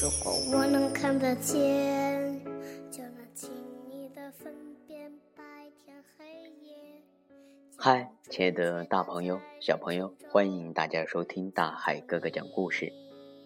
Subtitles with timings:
[0.00, 2.40] 如果我能看得见，
[2.88, 3.50] 就能轻
[3.90, 4.54] 易的分
[4.86, 5.42] 辨白
[5.76, 6.24] 天黑
[6.62, 7.02] 夜。
[7.76, 12.92] 嗨，亲爱的大朋友、小朋友，欢迎大家收听大海哥哥讲故事。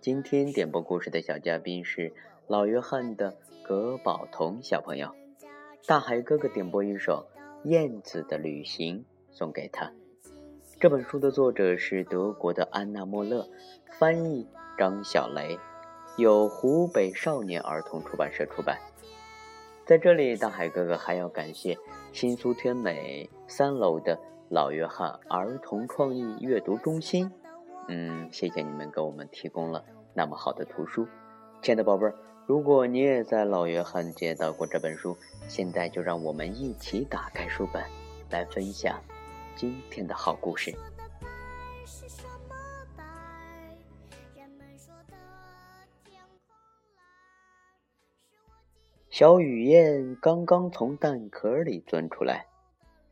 [0.00, 2.14] 今天点播故事的小嘉宾是
[2.46, 5.14] 老约翰的葛宝彤小朋友。
[5.86, 7.26] 大海哥哥点播一首
[7.68, 9.04] 《燕子的旅行》
[9.36, 9.92] 送给他。
[10.80, 13.46] 这本书的作者是德国的安娜莫勒，
[13.98, 14.46] 翻译
[14.78, 15.58] 张小雷。
[16.18, 18.76] 由湖北少年儿童出版社出版。
[19.86, 21.78] 在这里，大海哥哥还要感谢
[22.12, 24.18] 新苏天美三楼的
[24.48, 27.30] 老约翰儿童创意阅读中心。
[27.86, 31.06] 嗯，谢谢你们给我们提供了那么好的图书。
[31.62, 32.14] 亲爱的宝贝儿，
[32.46, 37.80] 如果你也在老约翰接到过这本书，现在就让我们一起打开书本，
[38.28, 39.00] 来分享
[39.54, 40.74] 今天的好故事。
[49.18, 52.46] 小雨燕刚刚从蛋壳里钻出来，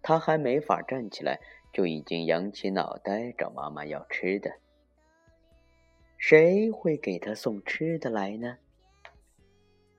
[0.02, 1.40] 它还没法站起来，
[1.72, 4.52] 就已经扬起脑袋找妈妈要吃的。
[6.16, 8.56] 谁会给它送吃的来呢？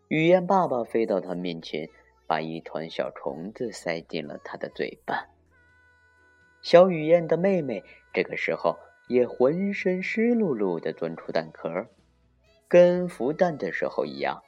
[0.07, 1.89] 雨燕爸爸飞到它面前，
[2.25, 5.27] 把一团小虫子塞进了它的嘴巴。
[6.61, 8.77] 小雨燕的妹妹这个时候
[9.09, 11.85] 也浑身湿漉漉的钻出蛋壳，
[12.69, 14.41] 跟孵蛋的时候一样。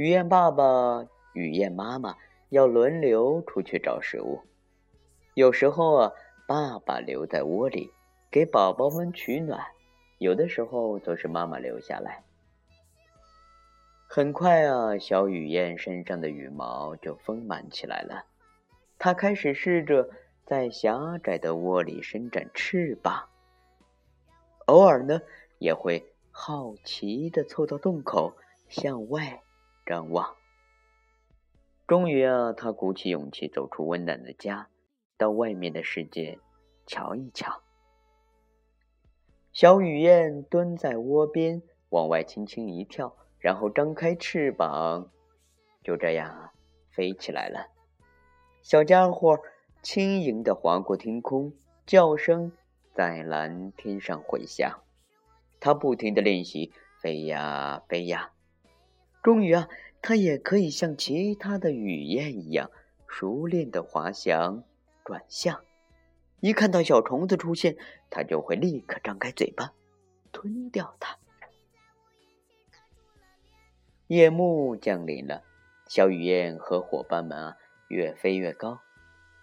[0.00, 2.16] 雨燕爸爸、雨燕妈妈
[2.48, 4.40] 要轮流出去找食物。
[5.34, 6.12] 有时候啊，
[6.48, 7.92] 爸爸留在窝里
[8.30, 9.60] 给宝宝们取暖；
[10.16, 12.24] 有的时候则是妈妈留下来。
[14.08, 18.24] 很快啊，小雨燕身上的羽毛就丰满起来了。
[18.98, 20.08] 它开始试着
[20.46, 23.28] 在狭窄的窝里伸展翅膀，
[24.64, 25.20] 偶尔呢，
[25.58, 28.32] 也会好奇地凑到洞口
[28.70, 29.42] 向外。
[29.90, 30.36] 张望。
[31.88, 34.68] 终于啊，他鼓起勇气走出温暖的家，
[35.18, 36.38] 到外面的世界
[36.86, 37.62] 瞧一瞧。
[39.52, 45.10] 小雨燕蹲在窝边，往外轻轻一跳，然后张开翅膀，
[45.82, 46.50] 就这样
[46.92, 47.66] 飞起来了。
[48.62, 49.40] 小家伙
[49.82, 51.52] 轻盈地划过天空，
[51.84, 52.52] 叫声
[52.94, 54.84] 在蓝天上回响。
[55.58, 56.72] 他不停地练习，
[57.02, 58.30] 飞呀飞呀。
[59.22, 59.68] 终于啊，
[60.00, 62.70] 它也可以像其他的雨燕一样
[63.06, 64.64] 熟练的滑翔、
[65.04, 65.62] 转向。
[66.40, 67.76] 一看到小虫子出现，
[68.08, 69.74] 它就会立刻张开嘴巴，
[70.32, 71.18] 吞掉它。
[74.06, 75.42] 夜幕降临了，
[75.86, 77.56] 小雨燕和伙伴们啊
[77.88, 78.80] 越飞越高。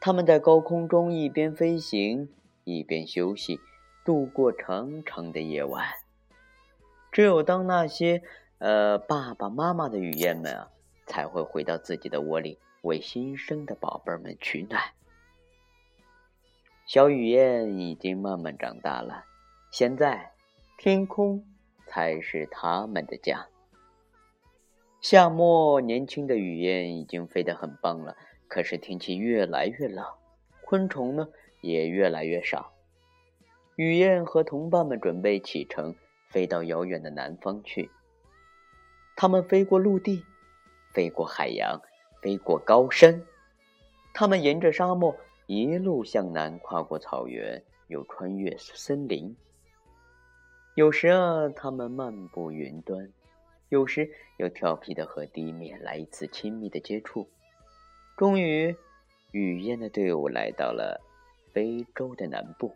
[0.02, 2.30] 他们在高空中一边飞行
[2.64, 3.60] 一边休息，
[4.04, 5.86] 度过长长的夜晚。
[7.12, 8.24] 只有当那些……
[8.60, 10.72] 呃，爸爸妈妈的雨燕们啊，
[11.06, 14.82] 才会回到自己的窝里，为新生的宝贝们取暖。
[16.88, 19.26] 小雨燕已经慢慢长大了，
[19.72, 20.32] 现在
[20.78, 21.46] 天空
[21.86, 23.48] 才是他们的家。
[25.02, 28.18] 夏末，年轻的雨燕已经飞得很棒了，
[28.48, 30.04] 可是天气越来越冷，
[30.66, 31.28] 昆虫呢
[31.62, 32.74] 也越来越少。
[33.76, 35.94] 雨燕和同伴们准备启程，
[36.30, 37.92] 飞到遥远的南方去。
[39.20, 40.24] 他们飞过陆地，
[40.94, 41.82] 飞过海洋，
[42.22, 43.26] 飞过高山。
[44.14, 45.18] 他们沿着沙漠
[45.48, 49.36] 一路向南，跨过草原，又穿越森林。
[50.76, 53.08] 有时啊，他们漫步云端；
[53.70, 57.28] 有时又调皮的和地面来一次亲密的接触。
[58.18, 58.76] 终于，
[59.32, 61.02] 雨燕的队伍来到了
[61.52, 62.76] 非洲的南部。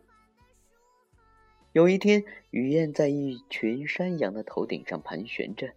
[1.72, 5.72] 有一天，雨燕在一群山羊的头顶上盘旋着。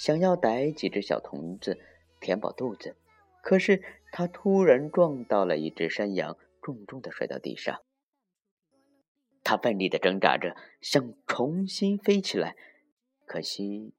[0.00, 1.78] 想要逮几只小虫子
[2.20, 2.96] 填饱肚子，
[3.42, 7.82] 可是他突然撞到了一只山羊，重重的摔到地上。
[9.44, 12.56] 他奋力的挣扎着，想重新飞起来，
[13.26, 13.92] 可惜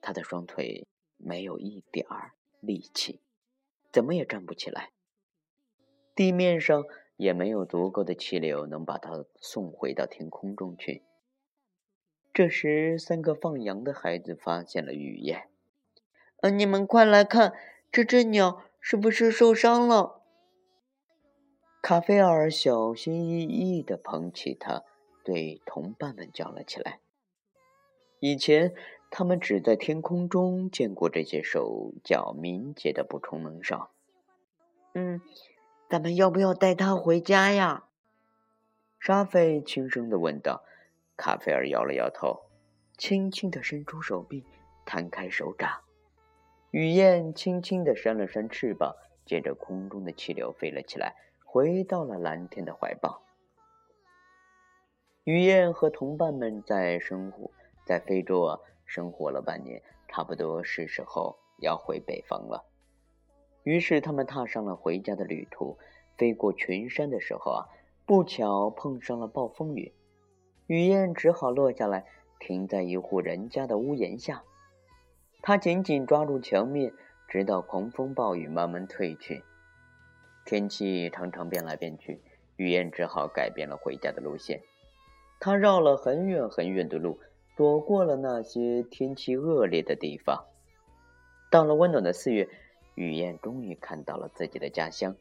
[0.00, 3.20] 他的双腿没有一点儿力气，
[3.92, 4.90] 怎么也站不起来。
[6.16, 6.82] 地面上
[7.16, 11.04] 也没有足够的气流能把他送回到天空中去。
[12.38, 15.48] 这时，三个放羊的孩子发现了雨燕。
[16.40, 17.52] 呃，你们快来看，
[17.90, 20.22] 这只鸟是不是受伤了？
[21.82, 24.84] 卡菲尔小心翼翼地捧起它，
[25.24, 27.00] 对同伴们叫了起来。
[28.20, 28.72] 以前，
[29.10, 33.88] 他们只在天空中见过这些手脚敏捷的捕虫能手。
[34.94, 35.20] 嗯，
[35.90, 37.88] 咱们要不要带它回家呀？
[39.00, 40.62] 沙菲轻声地问道。
[41.18, 42.44] 卡菲尔摇了摇头
[42.96, 44.46] ：“轻轻地伸出手臂，
[44.86, 45.82] 摊开手掌。
[46.70, 48.94] 雨燕轻轻地扇了扇翅膀，
[49.26, 53.20] 借着空中的气流飞了起来，回到了蓝天的怀抱。
[55.24, 57.50] 雨燕和同伴们在生活
[57.84, 62.64] 在非洲啊生活了半年，差不多是时候要回北方了。
[63.64, 65.76] 于是他们踏上了回家的旅途。
[66.16, 67.68] 飞过群山的时候啊，
[68.04, 69.94] 不巧碰上了暴风雨，
[70.68, 72.04] 雨燕只好落下来，
[72.38, 74.42] 停在一户人家的屋檐下。
[75.40, 76.92] 她紧紧抓住墙面，
[77.26, 79.42] 直到狂风暴雨慢慢退去。
[80.44, 82.20] 天气常常变来变去，
[82.56, 84.60] 雨燕只好改变了回家的路线。
[85.40, 87.18] 她绕了很远很远的路，
[87.56, 90.44] 躲过了那些天气恶劣的地方。
[91.50, 92.46] 到了温暖的四月，
[92.94, 95.16] 雨燕终于看到了自己的家乡。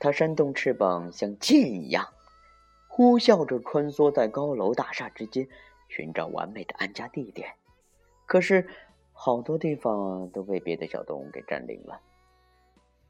[0.00, 2.08] 它扇动翅膀，像箭一样，
[2.98, 5.46] 呼啸着穿梭在高楼大厦之间，
[5.88, 7.54] 寻找完美的安家地点。
[8.26, 8.66] 可是，
[9.12, 12.00] 好多地方都被别的小动物给占领了。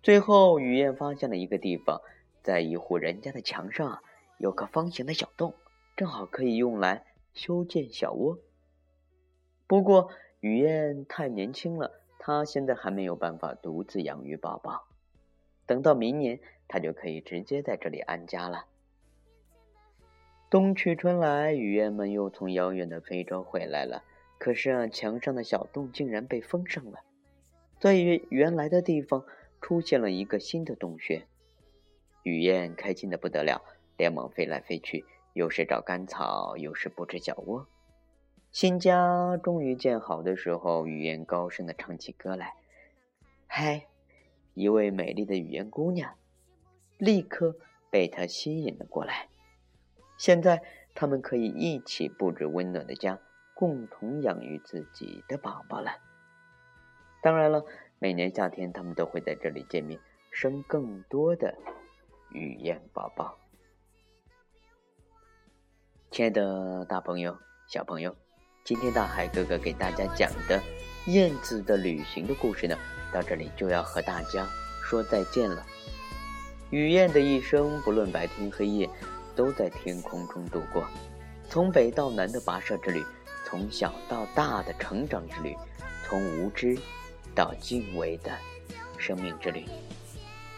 [0.02, 2.02] 最后，雨燕发现了一个地方，
[2.42, 4.02] 在一户人家的墙上
[4.36, 5.54] 有个方形的小洞，
[5.96, 8.38] 正好可以用来修建小窝。
[9.66, 10.10] 不过，
[10.40, 14.86] 雨燕太年轻了，她现在还没有办法独自养育宝宝。
[15.64, 16.38] 等到明年。
[16.70, 18.66] 她就可以直接在这里安家了。
[20.50, 24.02] 冬去春来，雨燕们又从遥远的非洲回来了。
[24.38, 27.00] 可是啊，墙上的小洞竟然被封上了，
[27.78, 27.94] 在
[28.30, 29.26] 原来的地方
[29.60, 31.26] 出现了一个新的洞穴。
[32.22, 33.62] 雨燕开心的不得了，
[33.98, 35.04] 连忙飞来飞去，
[35.34, 37.66] 有时找干草，有时布置小窝。
[38.50, 42.54] 新家终于建好的时候，雨燕高声的唱起歌来
[43.46, 43.86] ：“嗨，
[44.54, 46.14] 一位美丽的语言姑娘。”
[46.96, 47.56] 立刻
[47.90, 49.28] 被他吸引了过来。
[50.18, 50.62] 现在，
[50.94, 53.20] 他们可以一起布置温暖的家，
[53.54, 55.92] 共同养育自己的宝宝了。
[57.22, 57.64] 当然了，
[58.00, 60.00] 每年夏天，他们都会在这里见面，
[60.32, 61.54] 生更多的
[62.32, 63.38] 雨燕宝宝。
[66.10, 67.38] 亲爱的大朋友、
[67.68, 68.16] 小朋友，
[68.64, 70.60] 今天大海哥哥给大家讲的
[71.06, 72.76] 燕子的旅行的故事呢，
[73.12, 74.44] 到这里就要和大家
[74.82, 75.64] 说再见了。
[76.70, 78.90] 雨燕的一生，不论白天黑夜，
[79.38, 80.84] 都在天空中度过。
[81.48, 83.06] 从北到南的跋涉之旅，
[83.46, 85.56] 从小到大的成长之旅，
[86.04, 86.76] 从无知
[87.36, 88.32] 到敬畏的
[88.98, 89.64] 生命之旅。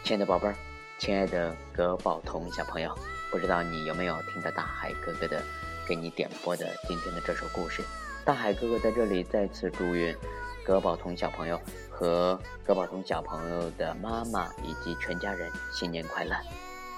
[0.03, 0.55] 亲爱的宝贝儿，
[0.97, 2.97] 亲爱的葛宝彤小朋友，
[3.29, 5.43] 不知道你有没有听到大海哥哥的
[5.87, 7.83] 给你点播的今天的这首故事？
[8.25, 10.17] 大海哥哥在这里再次祝愿
[10.65, 11.61] 葛宝彤小朋友。
[11.89, 16.35] 和葛宝彤小朋友的妈妈以及全家人新年快乐！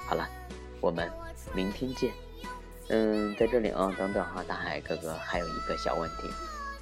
[0.08, 0.26] 好了，
[0.84, 1.10] 我们
[1.56, 2.12] 明天见。
[2.90, 6.30] 嗯，在这里啊，等等哈，大海哥哥还有一个小问题，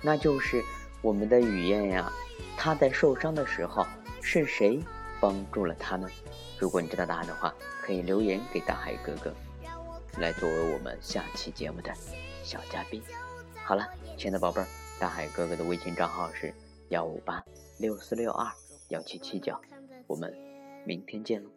[0.02, 0.64] 那就是
[1.04, 2.12] 我们的雨燕呀，
[2.58, 3.86] 她在受伤的时候
[4.20, 4.82] 是谁
[5.20, 6.10] 帮助了她呢？
[6.58, 7.54] 如果你知道答案的话，
[7.84, 9.32] 可以留言给大海哥哥，
[10.18, 11.94] 来作为我们下期节目的
[12.44, 13.04] 小嘉宾。
[13.64, 13.88] 好了，
[14.18, 14.68] 亲爱的宝贝儿，
[15.00, 16.52] 大海哥哥的微信账号是
[16.90, 17.44] 幺五八。
[17.78, 18.52] 六四六二
[18.90, 19.56] 幺七七九，
[20.08, 20.36] 我们
[20.86, 21.50] 明天见喽。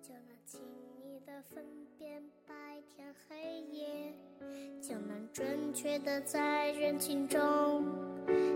[4.87, 7.87] 就能准确的在人群中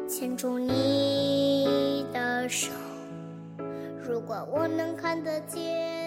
[0.06, 2.70] 牵住你的手。
[4.06, 5.97] 如果我能看得见。